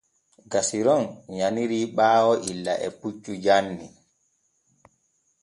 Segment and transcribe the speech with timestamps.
[0.51, 1.05] Gasiron
[1.39, 3.85] yaniri ɓaayo illa e puccu janni.